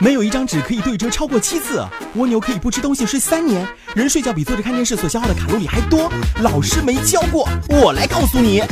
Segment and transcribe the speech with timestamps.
[0.00, 1.82] 没有一张纸可以对折超过七次。
[2.16, 3.66] 蜗牛可以不吃东西睡三年。
[3.94, 6.10] 人睡觉比坐着看电视所消耗的卡路里还多。
[6.42, 8.62] 老师没教过，我来告诉你。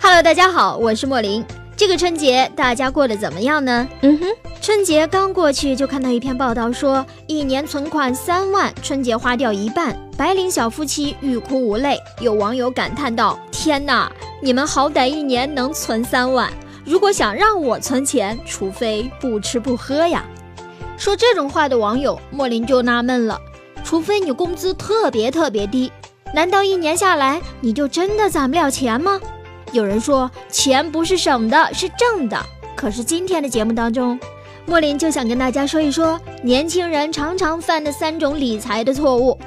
[0.00, 1.44] Hello，大家好，我是莫林。
[1.74, 3.88] 这个春节大家过得怎么样呢？
[4.02, 4.26] 嗯哼，
[4.60, 11.98] 春节刚过去就看到一篇报道说，一年存款三万，春节花掉一半，白领小夫妻欲哭无泪。
[12.20, 16.52] 有网友感叹道：“天哪，你们好歹一年能存三万。”
[16.92, 20.26] 如果想让我存钱，除非不吃不喝呀。
[20.98, 23.40] 说这种话的网友莫林就纳闷了：
[23.82, 25.90] 除非你工资特别特别低，
[26.34, 29.18] 难道一年下来你就真的攒不了钱吗？
[29.72, 32.38] 有人说钱不是省的，是挣的。
[32.76, 34.20] 可是今天的节目当中，
[34.66, 39.38] 莫林就想跟大家说一说年轻人常常犯的三种理财的错误。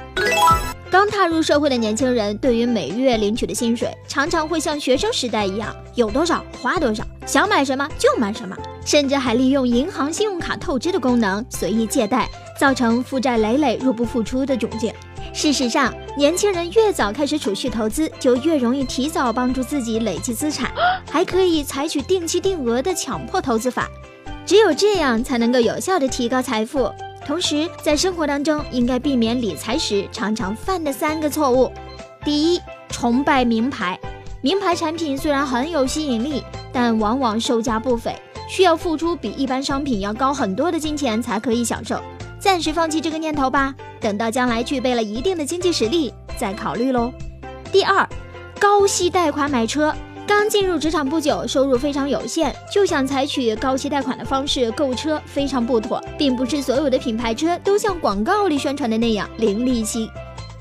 [0.88, 14.92] 刚踏入社会的年轻人，对于每月领取的薪水，常常会像学生时代一样，有多少花多少，想买什么就买什么，甚至还利用银行信用卡透支的功能随意借贷，造成负债累累、入不敷出的窘境。
[15.34, 20.70] 事实上，年轻人越早开始储蓄投资，就越容易提早帮助自己累积资产，
[21.10, 23.90] 还可以采取定期定额的强迫投资法，
[24.46, 26.90] 只有这样才能够有效的提高财富。
[27.26, 31.72] 同时，在生活当中应该避免理财时常常犯的三个错误。
[32.24, 33.98] 第一，崇拜名牌。
[34.40, 38.14] 名牌产品虽然很有吸引力，但往往售价不菲，
[38.48, 42.00] 需要付出比一般商品要高很多的金钱才可以享受。
[42.38, 47.12] 暂时放弃这个念头吧，等到将来具备了一定的经济实力再考虑喽。
[47.72, 48.08] 第二，
[48.60, 49.92] 高息贷款买车。
[50.26, 56.02] 刚进入职场不久，收入非常有限，就想采取高息贷款的方式购车，非常不妥。
[56.18, 60.10] 并不是所有的品牌车都像广告里宣传的那样零利息，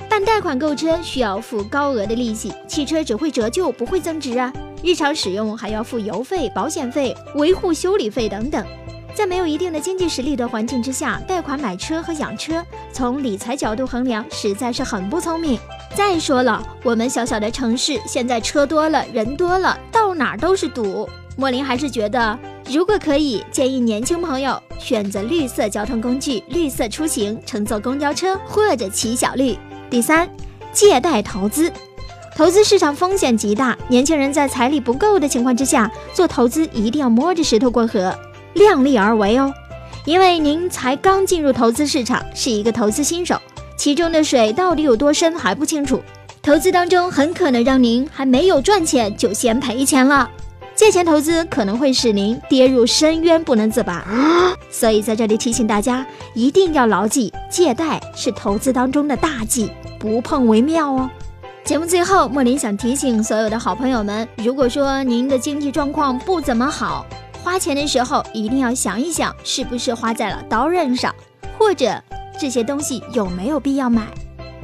[0.07, 4.53] 办贷款购车需要付高额的利息，汽车只会折旧不会增值啊。
[4.83, 8.63] 日常使用还要付油费、保险费、维护修理费等等。
[9.15, 15.57] 在没有一定的经济实力的环境之下，贷款买车和养车，从理财角度衡量，实在是很不聪明。
[15.95, 21.07] 再说了，我们小小的城市现在车多了，人多了，到哪都是堵。
[21.37, 22.37] 莫林还是觉得，
[22.69, 29.57] 如果可以，建议年轻朋友选择绿色交通工具，绿色出行，乘坐公交车或者骑小绿。
[29.89, 30.29] 第三，
[30.73, 31.71] 借贷投资，
[32.35, 38.13] 投资市场风险极大，年轻人在财力不够的情况之下做投资，一定要摸着石头过河。
[38.53, 39.53] 量力而为哦，
[40.03, 43.39] 因为您才刚进入投资市场，是一个投资新手，
[43.75, 46.01] 其中的水到底有多深还不清楚。
[46.41, 50.29] 投资当中很可能让您还没有赚钱就先赔钱了，
[50.75, 54.05] 借钱投资可能会使您跌入深渊不能自拔。
[54.69, 61.09] 所以在这里提醒大家，一定要牢记，借贷是投资当中的大忌，不碰为妙哦。
[61.63, 67.05] 节目最后，莫林想提醒所有的好朋友们，如果说您的经济状况不怎么好。
[67.43, 71.13] 花钱的时候一定要想一想，是不是花在了刀刃上，
[71.57, 71.99] 或者
[72.39, 74.07] 这些东西有没有必要买。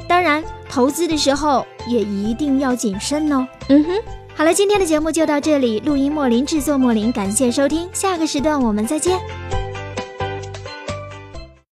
[0.07, 3.47] 当然，投资的时候也一定要谨慎哦。
[3.69, 3.89] 嗯哼，
[4.35, 5.79] 好了，今天的节目就到这里。
[5.79, 9.17] 录音莫林，制作莫林，感谢收听，下个时段我们再见。